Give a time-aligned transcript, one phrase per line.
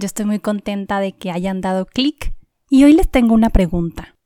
[0.00, 2.34] yo estoy muy contenta de que hayan dado clic
[2.70, 4.16] y hoy les tengo una pregunta.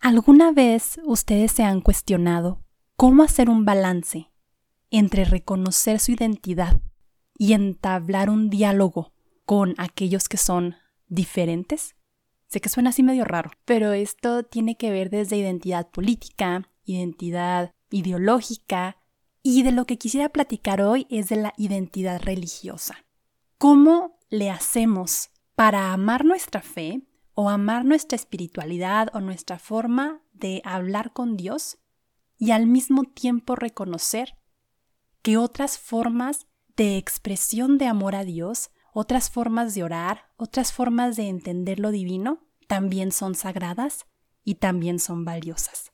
[0.00, 2.62] ¿Alguna vez ustedes se han cuestionado
[2.94, 4.30] cómo hacer un balance
[4.90, 6.80] entre reconocer su identidad
[7.36, 9.14] y entablar un diálogo
[9.46, 10.76] con aquellos que son
[11.06, 11.96] diferentes?
[12.46, 17.72] Sé que suena así medio raro, pero esto tiene que ver desde identidad política, identidad
[17.90, 18.98] ideológica,
[19.42, 23.06] y de lo que quisiera platicar hoy es de la identidad religiosa.
[23.56, 27.02] ¿Cómo le hacemos para amar nuestra fe
[27.34, 31.78] o amar nuestra espiritualidad o nuestra forma de hablar con Dios
[32.36, 34.38] y al mismo tiempo reconocer
[35.22, 41.16] que otras formas de expresión de amor a Dios, otras formas de orar, otras formas
[41.16, 44.06] de entender lo divino, también son sagradas
[44.44, 45.92] y también son valiosas.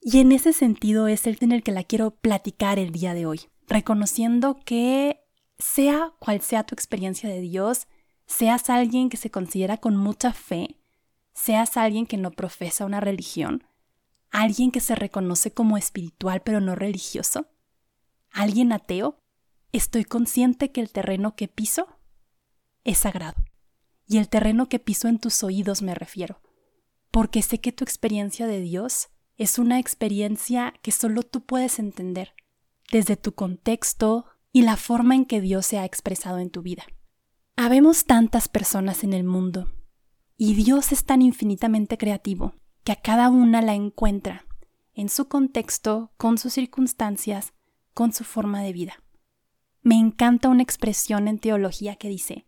[0.00, 3.26] Y en ese sentido es el en el que la quiero platicar el día de
[3.26, 5.17] hoy, reconociendo que
[5.58, 7.88] sea cual sea tu experiencia de Dios,
[8.26, 10.80] seas alguien que se considera con mucha fe,
[11.34, 13.64] seas alguien que no profesa una religión,
[14.30, 17.46] alguien que se reconoce como espiritual pero no religioso,
[18.30, 19.18] alguien ateo,
[19.72, 21.88] estoy consciente que el terreno que piso
[22.84, 23.44] es sagrado.
[24.06, 26.40] Y el terreno que piso en tus oídos me refiero,
[27.10, 32.34] porque sé que tu experiencia de Dios es una experiencia que solo tú puedes entender,
[32.90, 36.84] desde tu contexto, y la forma en que Dios se ha expresado en tu vida.
[37.56, 39.72] Habemos tantas personas en el mundo
[40.36, 42.54] y Dios es tan infinitamente creativo
[42.84, 44.44] que a cada una la encuentra
[44.94, 47.52] en su contexto, con sus circunstancias,
[47.94, 49.02] con su forma de vida.
[49.82, 52.46] Me encanta una expresión en teología que dice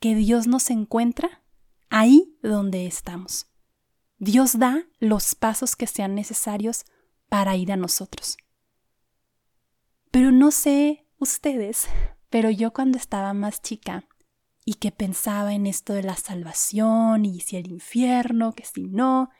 [0.00, 1.44] que Dios nos encuentra
[1.88, 3.46] ahí donde estamos.
[4.18, 6.84] Dios da los pasos que sean necesarios
[7.28, 8.36] para ir a nosotros.
[10.10, 11.88] Pero no sé ustedes,
[12.30, 14.04] pero yo cuando estaba más chica
[14.64, 19.30] y que pensaba en esto de la salvación y si el infierno, que si no,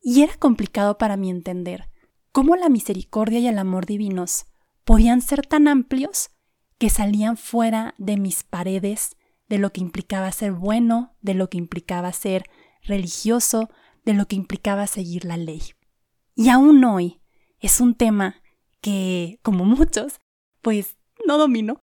[0.00, 1.90] y era complicado para mí entender
[2.32, 4.46] cómo la misericordia y el amor divinos
[4.84, 6.30] podían ser tan amplios
[6.78, 9.16] que salían fuera de mis paredes,
[9.48, 12.44] de lo que implicaba ser bueno, de lo que implicaba ser
[12.82, 13.68] religioso,
[14.04, 15.62] de lo que implicaba seguir la ley.
[16.34, 17.20] Y aún hoy
[17.58, 18.42] es un tema
[18.80, 20.20] que, como muchos,
[20.66, 21.78] pues no domino,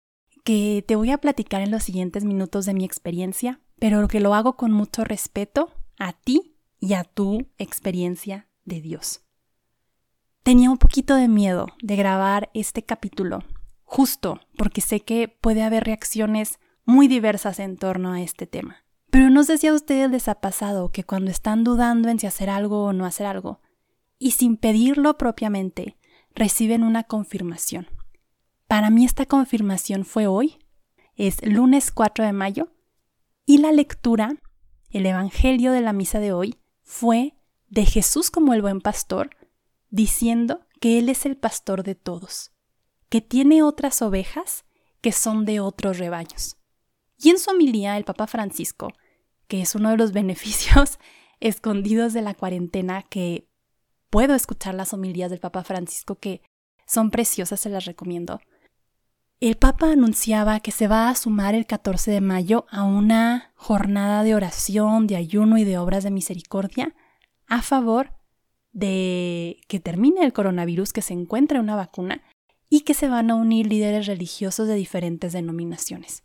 [0.45, 4.33] que te voy a platicar en los siguientes minutos de mi experiencia, pero que lo
[4.33, 9.19] hago con mucho respeto a ti y a tu experiencia de Dios.
[10.43, 13.43] Tenía un poquito de miedo de grabar este capítulo,
[13.83, 18.85] justo porque sé que puede haber reacciones muy diversas en torno a este tema.
[19.09, 22.27] Pero no sé si a ustedes les ha pasado que cuando están dudando en si
[22.27, 23.59] hacer algo o no hacer algo,
[24.19, 25.97] y sin pedirlo propiamente,
[26.33, 27.98] reciben una confirmación.
[28.69, 30.59] Para mí esta confirmación fue hoy,
[31.15, 32.71] es lunes 4 de mayo,
[33.43, 34.35] y la lectura,
[34.91, 37.33] el Evangelio de la misa de hoy, fue
[37.67, 39.31] de Jesús como el buen pastor,
[39.89, 42.51] diciendo que Él es el pastor de todos,
[43.09, 44.65] que tiene otras ovejas
[45.01, 46.57] que son de otros rebaños.
[47.17, 48.93] Y en su homilía el Papa Francisco,
[49.47, 50.99] que es uno de los beneficios
[51.39, 53.49] escondidos de la cuarentena, que
[54.11, 56.43] puedo escuchar las homilías del Papa Francisco, que
[56.85, 58.39] son preciosas, se las recomiendo.
[59.41, 64.23] El Papa anunciaba que se va a sumar el 14 de mayo a una jornada
[64.23, 66.93] de oración, de ayuno y de obras de misericordia
[67.47, 68.11] a favor
[68.73, 72.21] de que termine el coronavirus, que se encuentre una vacuna
[72.69, 76.23] y que se van a unir líderes religiosos de diferentes denominaciones.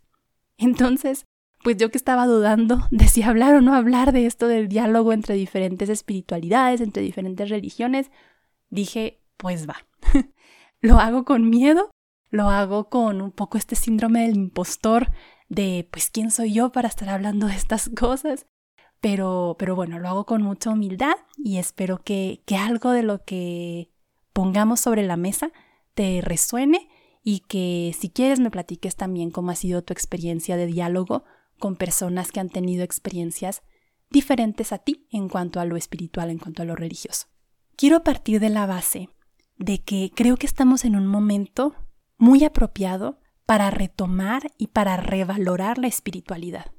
[0.57, 1.25] Entonces,
[1.63, 5.13] pues yo que estaba dudando de si hablar o no hablar de esto del diálogo
[5.13, 8.11] entre diferentes espiritualidades, entre diferentes religiones,
[8.69, 9.77] dije, pues va.
[10.81, 11.89] Lo hago con miedo,
[12.35, 15.11] lo hago con un poco este síndrome del impostor
[15.49, 18.45] de pues quién soy yo para estar hablando de estas cosas.
[19.01, 23.23] Pero, pero bueno, lo hago con mucha humildad y espero que, que algo de lo
[23.23, 23.91] que
[24.33, 25.51] pongamos sobre la mesa
[25.93, 26.89] te resuene
[27.23, 31.23] y que si quieres me platiques también cómo ha sido tu experiencia de diálogo
[31.59, 33.61] con personas que han tenido experiencias
[34.09, 37.27] diferentes a ti en cuanto a lo espiritual, en cuanto a lo religioso.
[37.75, 39.09] Quiero partir de la base
[39.57, 41.75] de que creo que estamos en un momento
[42.17, 46.71] muy apropiado para retomar y para revalorar la espiritualidad.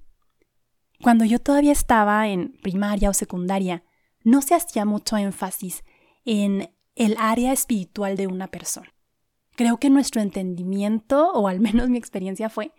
[1.02, 3.84] cuando yo todavía estaba en primaria o secundaria,
[4.24, 5.84] no se hacía mucho énfasis
[6.24, 8.92] en el área espiritual de una persona.
[9.56, 12.72] Creo que nuestro entendimiento, o al menos mi experiencia fue,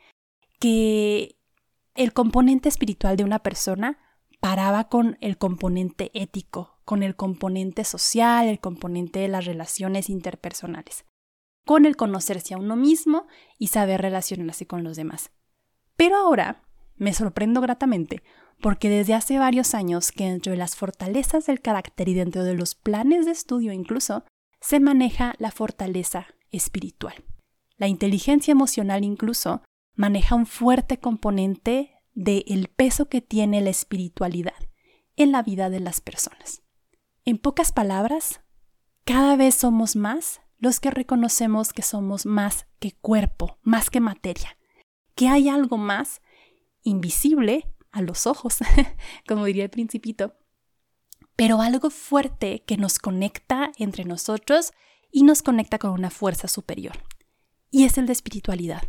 [0.60, 1.38] que
[1.96, 4.00] el componente espiritual de una persona
[4.40, 11.06] paraba con el componente ético, con el componente social, el componente de las relaciones interpersonales,
[11.68, 13.28] con el conocerse a uno mismo
[13.60, 15.32] y saber relacionarse con los demás.
[15.98, 16.64] Pero ahora
[16.96, 18.24] me sorprendo gratamente
[18.62, 22.56] porque desde hace varios años que dentro de las fortalezas del carácter y dentro de
[22.56, 24.24] los planes de estudio incluso,
[24.62, 27.14] se maneja la fortaleza espiritual.
[27.76, 29.62] La inteligencia emocional incluso
[29.94, 34.56] maneja un fuerte componente del peso que tiene la espiritualidad
[35.18, 36.64] en la vida de las personas.
[37.26, 38.40] En pocas palabras,
[39.04, 44.58] cada vez somos más los que reconocemos que somos más que cuerpo, más que materia,
[45.16, 46.22] que hay algo más
[46.84, 48.58] invisible a los ojos,
[49.28, 50.36] como diría el principito,
[51.36, 54.74] pero algo fuerte que nos conecta entre nosotros
[55.12, 57.04] y nos conecta con una fuerza superior.
[57.70, 58.84] Y es el de espiritualidad.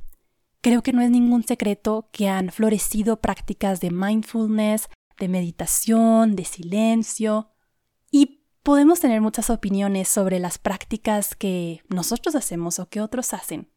[0.61, 4.89] Creo que no es ningún secreto que han florecido prácticas de mindfulness,
[5.19, 7.51] de meditación, de silencio,
[8.11, 8.38] y
[8.69, 13.73] podemos tener muchas opiniones sobre las prácticas que nosotros hacemos o que otros hacen.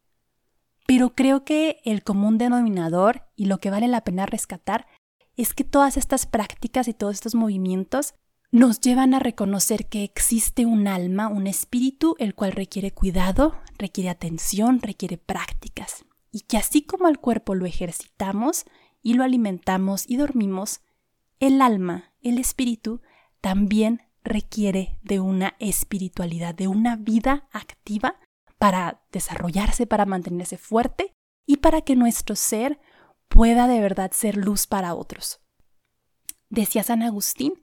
[0.86, 4.86] Pero creo que el común denominador y lo que vale la pena rescatar
[5.34, 8.16] es que todas estas prácticas y todos estos movimientos
[8.50, 14.10] nos llevan a reconocer que existe un alma, un espíritu, el cual requiere cuidado, requiere
[14.10, 18.66] atención, requiere prácticas y que así como al cuerpo lo ejercitamos
[19.02, 20.82] y lo alimentamos y dormimos,
[21.40, 23.00] el alma, el espíritu,
[23.40, 28.18] también requiere de una espiritualidad, de una vida activa
[28.58, 31.12] para desarrollarse, para mantenerse fuerte
[31.46, 32.80] y para que nuestro ser
[33.28, 35.40] pueda de verdad ser luz para otros.
[36.48, 37.54] Decía San Agustín,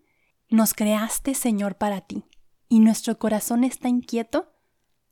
[0.50, 2.26] nos creaste Señor para ti,
[2.68, 4.52] y nuestro corazón está inquieto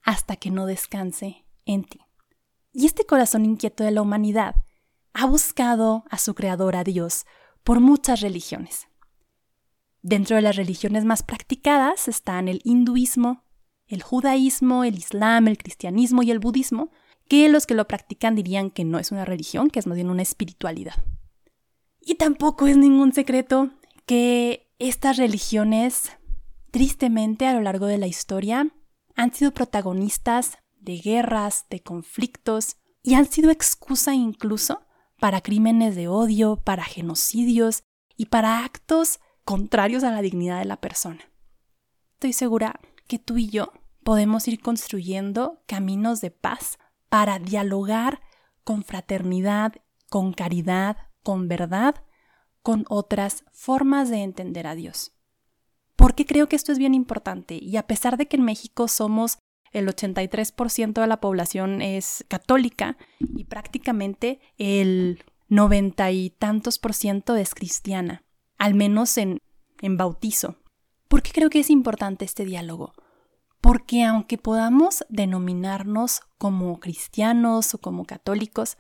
[0.01, 1.99] hasta que no descanse en ti.
[2.71, 4.55] Y este corazón inquieto de la humanidad
[5.13, 7.25] ha buscado a su creador, a Dios,
[7.63, 8.87] por muchas religiones.
[10.07, 13.43] Dentro de las religiones más practicadas están el hinduismo,
[13.87, 16.91] el judaísmo, el islam, el cristianismo y el budismo,
[17.27, 20.09] que los que lo practican dirían que no es una religión, que es más bien
[20.09, 20.93] una espiritualidad.
[21.99, 23.71] Y tampoco es ningún secreto
[24.05, 26.13] que estas religiones,
[26.71, 28.71] tristemente a lo largo de la historia,
[29.13, 34.79] han sido protagonistas de guerras, de conflictos, y han sido excusa incluso
[35.19, 37.83] para crímenes de odio, para genocidios
[38.15, 41.21] y para actos contrarios a la dignidad de la persona.
[42.15, 43.71] Estoy segura que tú y yo
[44.03, 46.77] podemos ir construyendo caminos de paz
[47.07, 48.19] para dialogar
[48.65, 49.75] con fraternidad,
[50.09, 51.95] con caridad, con verdad,
[52.61, 55.13] con otras formas de entender a Dios.
[55.95, 59.39] Porque creo que esto es bien importante y a pesar de que en México somos
[59.71, 67.37] el 83% de la población es católica y prácticamente el noventa y tantos por ciento
[67.37, 68.25] es cristiana,
[68.57, 69.39] al menos en,
[69.81, 70.55] en bautizo.
[71.07, 72.93] ¿Por qué creo que es importante este diálogo?
[73.61, 78.77] Porque aunque podamos denominarnos como cristianos o como católicos,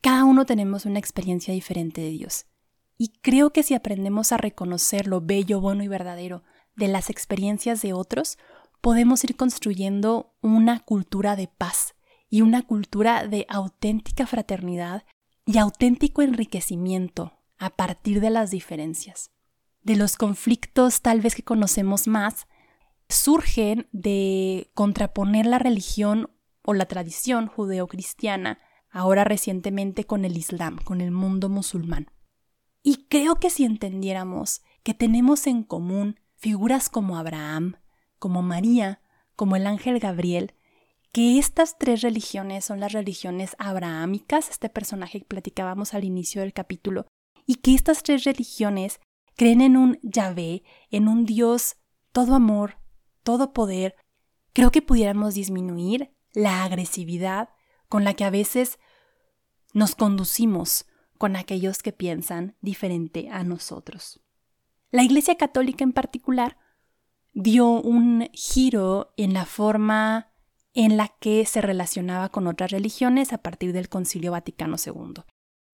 [0.00, 2.46] cada uno tenemos una experiencia diferente de Dios.
[2.96, 6.42] Y creo que si aprendemos a reconocer lo bello, bueno y verdadero
[6.76, 8.38] de las experiencias de otros,
[8.80, 11.94] podemos ir construyendo una cultura de paz
[12.28, 15.04] y una cultura de auténtica fraternidad
[15.44, 19.30] y auténtico enriquecimiento a partir de las diferencias.
[19.82, 22.48] De los conflictos tal vez que conocemos más,
[23.08, 26.28] surgen de contraponer la religión
[26.64, 28.58] o la tradición judeocristiana,
[28.90, 32.10] ahora recientemente con el Islam, con el mundo musulmán.
[32.82, 37.76] Y creo que si entendiéramos que tenemos en común figuras como Abraham,
[38.18, 39.00] como María,
[39.36, 40.54] como el ángel Gabriel,
[41.12, 46.52] que estas tres religiones son las religiones abrahámicas, este personaje que platicábamos al inicio del
[46.52, 47.06] capítulo,
[47.46, 49.00] y que estas tres religiones
[49.36, 51.76] creen en un Yahvé, en un Dios
[52.12, 52.78] todo amor,
[53.22, 53.96] todo poder,
[54.52, 57.50] creo que pudiéramos disminuir la agresividad
[57.88, 58.78] con la que a veces
[59.72, 60.86] nos conducimos
[61.18, 64.20] con aquellos que piensan diferente a nosotros.
[64.90, 66.58] La Iglesia Católica en particular
[67.32, 70.32] dio un giro en la forma
[70.74, 75.22] en la que se relacionaba con otras religiones a partir del Concilio Vaticano II.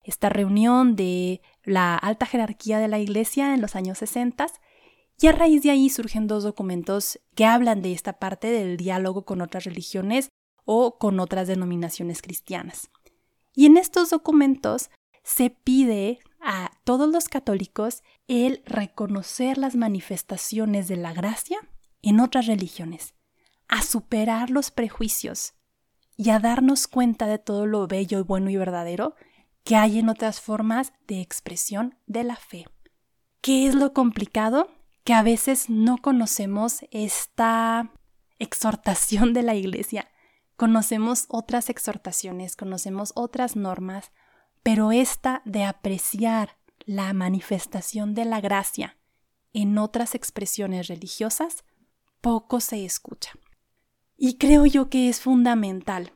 [0.03, 4.47] Esta reunión de la alta jerarquía de la Iglesia en los años 60
[5.21, 9.25] y a raíz de ahí surgen dos documentos que hablan de esta parte del diálogo
[9.25, 10.29] con otras religiones
[10.65, 12.89] o con otras denominaciones cristianas.
[13.53, 14.89] Y en estos documentos
[15.23, 21.59] se pide a todos los católicos el reconocer las manifestaciones de la gracia
[22.01, 23.13] en otras religiones,
[23.67, 25.53] a superar los prejuicios
[26.15, 29.15] y a darnos cuenta de todo lo bello y bueno y verdadero
[29.69, 32.65] que hay en otras formas de expresión de la fe.
[33.39, 34.67] ¿Qué es lo complicado?
[35.03, 37.91] Que a veces no conocemos esta
[38.39, 40.09] exhortación de la iglesia.
[40.55, 44.11] Conocemos otras exhortaciones, conocemos otras normas,
[44.63, 48.97] pero esta de apreciar la manifestación de la gracia
[49.53, 51.63] en otras expresiones religiosas
[52.21, 53.33] poco se escucha.
[54.17, 56.11] Y creo yo que es fundamental,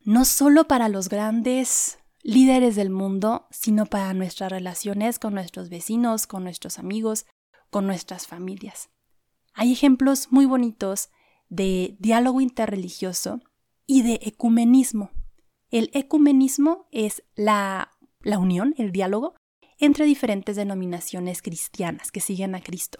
[0.00, 6.26] no solo para los grandes líderes del mundo, sino para nuestras relaciones con nuestros vecinos,
[6.26, 7.26] con nuestros amigos,
[7.70, 8.90] con nuestras familias.
[9.54, 11.10] Hay ejemplos muy bonitos
[11.48, 13.40] de diálogo interreligioso
[13.86, 15.10] y de ecumenismo.
[15.70, 19.34] El ecumenismo es la, la unión, el diálogo
[19.78, 22.98] entre diferentes denominaciones cristianas que siguen a Cristo,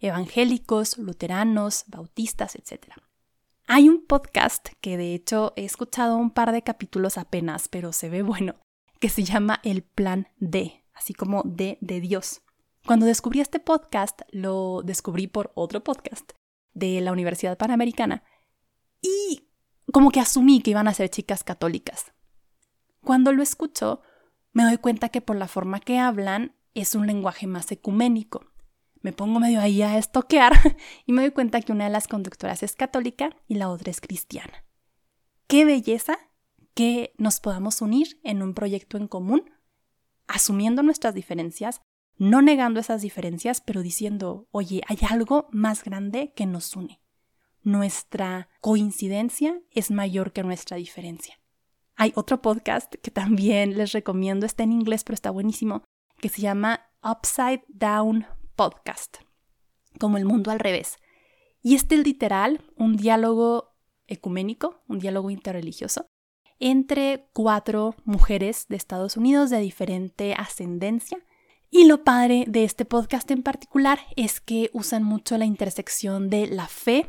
[0.00, 2.94] evangélicos, luteranos, bautistas, etc.
[3.72, 8.08] Hay un podcast que de hecho he escuchado un par de capítulos apenas, pero se
[8.08, 8.56] ve bueno,
[8.98, 12.42] que se llama El Plan D, así como D de Dios.
[12.84, 16.32] Cuando descubrí este podcast, lo descubrí por otro podcast
[16.74, 18.24] de la Universidad Panamericana
[19.02, 19.48] y
[19.92, 22.12] como que asumí que iban a ser chicas católicas.
[23.04, 24.00] Cuando lo escucho,
[24.52, 28.49] me doy cuenta que por la forma que hablan es un lenguaje más ecuménico.
[29.02, 30.52] Me pongo medio ahí a estoquear
[31.06, 34.00] y me doy cuenta que una de las conductoras es católica y la otra es
[34.00, 34.64] cristiana.
[35.46, 36.18] ¡Qué belleza
[36.74, 39.50] que nos podamos unir en un proyecto en común,
[40.26, 41.82] asumiendo nuestras diferencias,
[42.16, 47.00] no negando esas diferencias, pero diciendo, oye, hay algo más grande que nos une.
[47.62, 51.40] Nuestra coincidencia es mayor que nuestra diferencia.
[51.96, 55.82] Hay otro podcast que también les recomiendo, está en inglés, pero está buenísimo,
[56.18, 58.26] que se llama Upside Down
[58.60, 59.16] Podcast,
[59.98, 60.98] como el mundo al revés.
[61.62, 63.72] Y este es literal un diálogo
[64.06, 66.04] ecuménico, un diálogo interreligioso,
[66.58, 71.16] entre cuatro mujeres de Estados Unidos de diferente ascendencia.
[71.70, 76.46] Y lo padre de este podcast en particular es que usan mucho la intersección de
[76.46, 77.06] la fe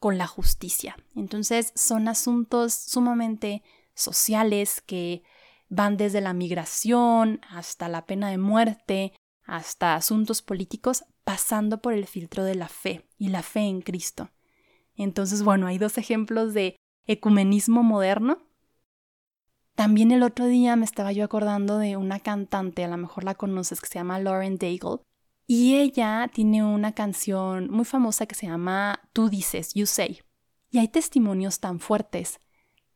[0.00, 0.98] con la justicia.
[1.16, 3.62] Entonces son asuntos sumamente
[3.94, 5.22] sociales que
[5.70, 9.14] van desde la migración hasta la pena de muerte,
[9.56, 14.30] hasta asuntos políticos, pasando por el filtro de la fe y la fe en Cristo.
[14.96, 16.76] Entonces, bueno, hay dos ejemplos de
[17.06, 18.38] ecumenismo moderno
[19.80, 23.34] también el otro día me estaba yo acordando de una cantante, a lo mejor la
[23.34, 24.98] conoces, que se llama Lauren Daigle.
[25.46, 30.20] Y ella tiene una canción muy famosa que se llama Tú dices, You Say.
[30.70, 32.40] Y hay testimonios tan fuertes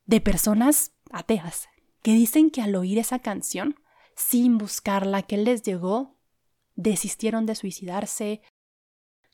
[0.05, 1.69] de personas ateas
[2.03, 3.77] que dicen que al oír esa canción,
[4.15, 6.14] sin buscarla, que les llegó,
[6.75, 8.43] desistieron de suicidarse,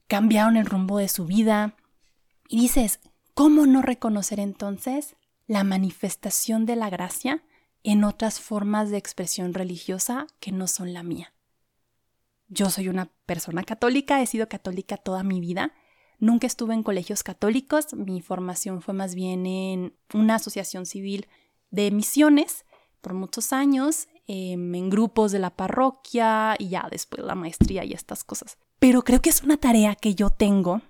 [0.06, 1.76] cambiaron el rumbo de su vida.
[2.48, 3.00] Y dices,
[3.34, 5.16] ¿cómo no reconocer entonces
[5.46, 7.42] la manifestación de la gracia
[7.82, 11.32] en otras formas de expresión religiosa que no son la mía.
[12.48, 15.72] Yo soy una persona católica, he sido católica toda mi vida.
[16.18, 21.26] Nunca estuve en colegios católicos, mi formación fue más bien en una asociación civil
[21.70, 22.64] de misiones
[23.00, 27.94] por muchos años, em, en grupos de la parroquia y ya después la maestría y
[27.94, 28.58] estas cosas.
[28.78, 30.82] Pero creo que es una tarea que yo tengo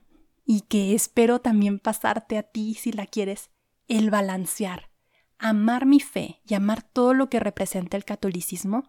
[0.45, 3.49] y que espero también pasarte a ti si la quieres,
[3.89, 4.91] el balancear,
[5.39, 8.85] amar mi fe y amar todo lo que representa el catolicismo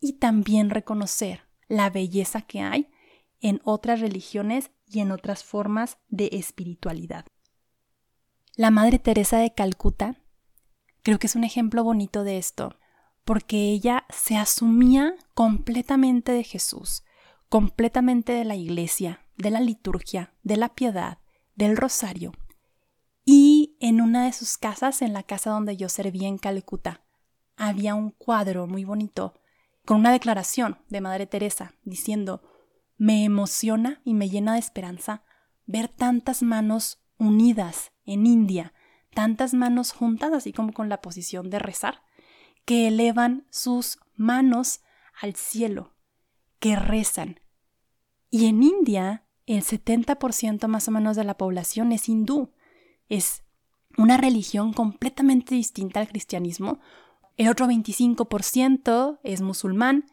[0.00, 2.90] y también reconocer la belleza que hay
[3.40, 7.26] en otras religiones y en otras formas de espiritualidad.
[8.56, 10.20] La Madre Teresa de Calcuta
[11.04, 12.76] creo que es un ejemplo bonito de esto,
[13.24, 17.04] porque ella se asumía completamente de Jesús,
[17.48, 21.18] completamente de la iglesia, de la liturgia, de la piedad,
[21.54, 22.32] del rosario,
[23.24, 27.00] y en una de sus casas, en la casa donde yo servía en Calcuta,
[27.56, 29.34] había un cuadro muy bonito
[29.86, 32.42] con una declaración de Madre Teresa diciendo,
[32.98, 35.22] me emociona y me llena de esperanza
[35.66, 38.74] ver tantas manos unidas en India,
[39.14, 42.02] tantas manos juntas, así como con la posición de rezar,
[42.64, 44.80] que elevan sus manos
[45.20, 45.92] al cielo,
[46.58, 47.40] que rezan.
[48.30, 52.50] Y en India, el 70% más o menos de la población es hindú
[53.08, 53.42] es
[53.96, 56.80] una religión completamente distinta al cristianismo.
[57.36, 60.06] El otro 25% es musulmán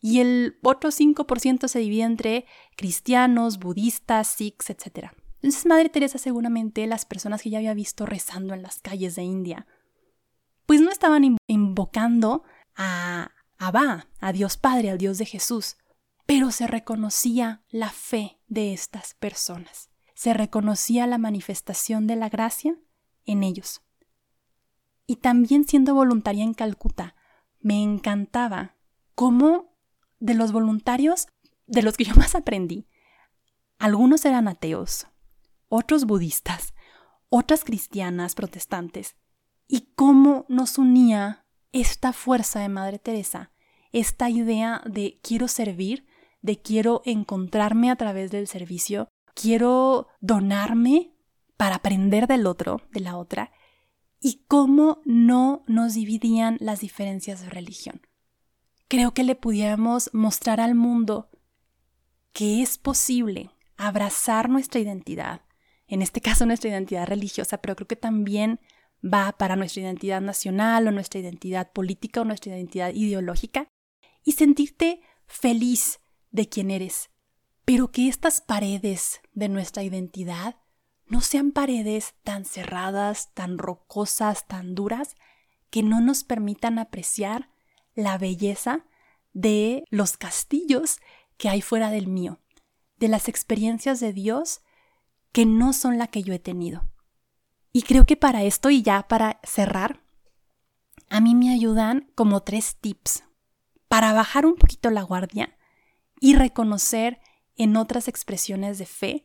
[0.00, 2.46] y el otro 5% se divide entre
[2.76, 5.10] cristianos, budistas, sikhs, etc.
[5.36, 9.22] Entonces Madre Teresa seguramente las personas que ya había visto rezando en las calles de
[9.22, 9.66] India,
[10.66, 12.42] pues no estaban invocando
[12.74, 15.76] a Abba, a Dios Padre, al Dios de Jesús,
[16.26, 22.76] pero se reconocía la fe de estas personas, se reconocía la manifestación de la gracia
[23.26, 23.82] en ellos.
[25.06, 27.14] Y también siendo voluntaria en Calcuta,
[27.60, 28.76] me encantaba
[29.14, 29.74] cómo
[30.18, 31.28] de los voluntarios
[31.66, 32.86] de los que yo más aprendí,
[33.78, 35.06] algunos eran ateos,
[35.68, 36.74] otros budistas,
[37.28, 39.16] otras cristianas protestantes,
[39.68, 43.50] y cómo nos unía esta fuerza de Madre Teresa,
[43.92, 46.06] esta idea de quiero servir,
[46.42, 51.14] de quiero encontrarme a través del servicio, quiero donarme
[51.56, 53.52] para aprender del otro, de la otra,
[54.20, 58.00] y cómo no nos dividían las diferencias de religión.
[58.88, 61.30] Creo que le pudiéramos mostrar al mundo
[62.32, 65.42] que es posible abrazar nuestra identidad,
[65.86, 68.60] en este caso nuestra identidad religiosa, pero creo que también
[69.04, 73.68] va para nuestra identidad nacional o nuestra identidad política o nuestra identidad ideológica,
[74.24, 77.10] y sentirte feliz de quien eres,
[77.64, 80.56] pero que estas paredes de nuestra identidad
[81.06, 85.14] no sean paredes tan cerradas, tan rocosas, tan duras,
[85.70, 87.50] que no nos permitan apreciar
[87.94, 88.86] la belleza
[89.32, 90.98] de los castillos
[91.36, 92.40] que hay fuera del mío,
[92.96, 94.62] de las experiencias de Dios
[95.32, 96.88] que no son la que yo he tenido.
[97.76, 100.00] Y creo que para esto y ya para cerrar,
[101.10, 103.24] a mí me ayudan como tres tips
[103.88, 105.58] para bajar un poquito la guardia
[106.20, 107.18] y reconocer
[107.56, 109.24] en otras expresiones de fe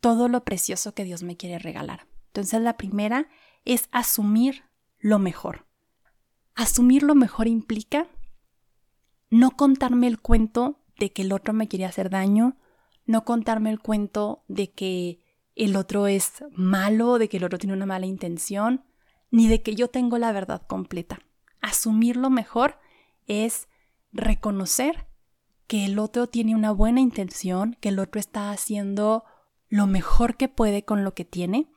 [0.00, 2.08] todo lo precioso que Dios me quiere regalar.
[2.28, 3.28] Entonces la primera
[3.66, 4.64] es asumir
[4.98, 5.66] lo mejor.
[6.54, 8.08] Asumir lo mejor implica
[9.28, 12.56] no contarme el cuento de que el otro me quiere hacer daño,
[13.04, 15.23] no contarme el cuento de que
[15.54, 18.84] el otro es malo, de que el otro tiene una mala intención,
[19.30, 21.20] ni de que yo tengo la verdad completa.
[21.60, 22.78] Asumir lo mejor
[23.26, 23.68] es
[24.12, 25.06] reconocer
[25.66, 29.24] que el otro tiene una buena intención, que el otro está haciendo
[29.68, 31.68] lo mejor que puede con lo que tiene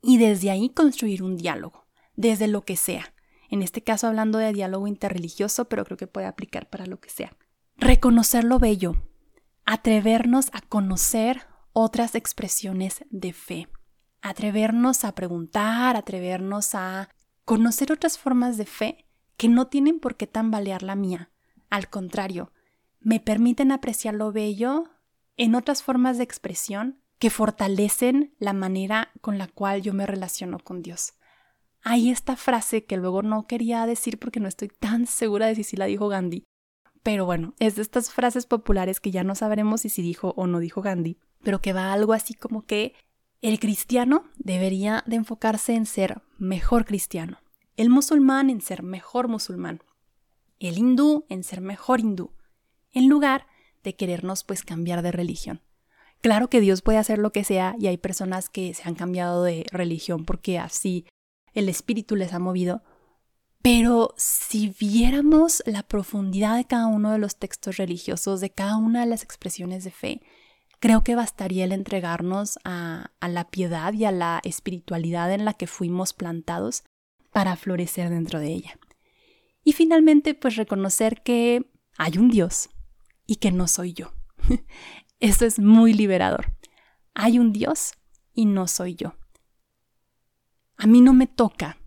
[0.00, 3.12] y desde ahí construir un diálogo, desde lo que sea.
[3.50, 7.10] En este caso hablando de diálogo interreligioso, pero creo que puede aplicar para lo que
[7.10, 7.36] sea.
[7.76, 8.96] Reconocer lo bello,
[9.64, 11.46] atrevernos a conocer
[11.78, 13.68] otras expresiones de fe,
[14.22, 17.10] atrevernos a preguntar, atrevernos a
[17.44, 19.04] conocer otras formas de fe
[19.36, 21.30] que no tienen por qué tambalear la mía.
[21.68, 22.50] Al contrario,
[22.98, 24.84] me permiten apreciar lo bello
[25.36, 30.58] en otras formas de expresión que fortalecen la manera con la cual yo me relaciono
[30.58, 31.12] con Dios.
[31.82, 35.62] Hay esta frase que luego no quería decir porque no estoy tan segura de si
[35.62, 36.42] sí la dijo Gandhi.
[37.02, 40.46] Pero bueno, es de estas frases populares que ya no sabremos si sí dijo o
[40.46, 42.96] no dijo Gandhi, pero que va algo así como que
[43.40, 47.38] el cristiano debería de enfocarse en ser mejor cristiano,
[47.76, 49.80] el musulmán en ser mejor musulmán,
[50.58, 52.32] el hindú en ser mejor hindú,
[52.90, 53.46] en lugar
[53.84, 55.62] de querernos pues cambiar de religión.
[56.20, 59.44] Claro que Dios puede hacer lo que sea y hay personas que se han cambiado
[59.44, 61.06] de religión porque así
[61.54, 62.82] el espíritu les ha movido,
[63.62, 69.02] pero si viéramos la profundidad de cada uno de los textos religiosos, de cada una
[69.02, 70.22] de las expresiones de fe,
[70.78, 75.54] creo que bastaría el entregarnos a, a la piedad y a la espiritualidad en la
[75.54, 76.84] que fuimos plantados
[77.32, 78.78] para florecer dentro de ella.
[79.64, 82.70] Y finalmente, pues reconocer que hay un Dios
[83.26, 84.12] y que no soy yo.
[85.20, 86.54] Esto es muy liberador.
[87.14, 87.92] Hay un Dios
[88.32, 89.14] y no soy yo.
[90.76, 91.78] A mí no me toca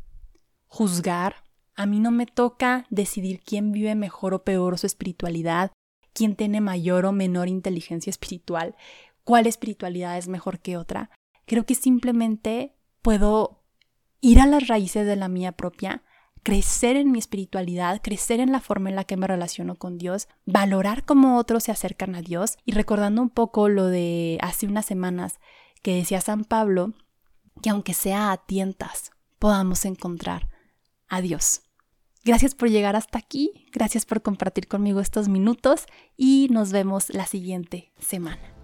[0.65, 1.43] juzgar,
[1.75, 5.71] a mí no me toca decidir quién vive mejor o peor su espiritualidad,
[6.19, 8.75] quién tiene mayor o menor inteligencia espiritual,
[9.23, 11.11] cuál espiritualidad es mejor que otra.
[11.45, 13.63] Creo que simplemente puedo
[14.19, 16.03] ir a las raíces de la mía propia
[16.43, 20.27] crecer en mi espiritualidad, crecer en la forma en la que me relaciono con Dios,
[20.45, 24.85] valorar cómo otros se acercan a Dios y recordando un poco lo de hace unas
[24.85, 25.39] semanas
[25.81, 26.93] que decía San Pablo,
[27.61, 30.49] que aunque sea a tientas, podamos encontrar
[31.07, 31.61] a Dios.
[32.25, 35.85] Gracias por llegar hasta aquí, gracias por compartir conmigo estos minutos
[36.17, 38.58] y nos vemos la siguiente semana.